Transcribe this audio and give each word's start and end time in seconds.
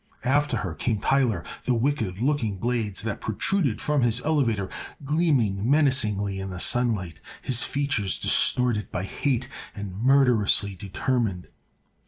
After 0.25 0.57
her 0.57 0.73
came 0.73 0.99
Tyler, 0.99 1.43
the 1.65 1.75
wicked 1.75 2.17
looking 2.17 2.57
blades 2.57 3.03
that 3.03 3.21
protruded 3.21 3.79
from 3.79 4.01
his 4.01 4.19
elevator 4.21 4.67
gleaming 5.05 5.69
menacingly 5.69 6.39
in 6.39 6.49
the 6.49 6.57
sunlight, 6.57 7.19
his 7.39 7.61
features 7.61 8.17
distorted 8.17 8.89
by 8.89 9.03
hate 9.03 9.47
and 9.75 9.95
murderously 9.95 10.73
determined. 10.75 11.49